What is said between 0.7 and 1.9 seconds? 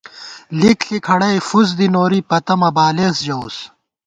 ݪی کھڑَئی فُس دی